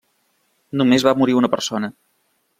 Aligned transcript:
Només 0.81 1.05
va 1.09 1.15
morir 1.21 1.37
una 1.43 1.53
persona. 1.57 1.93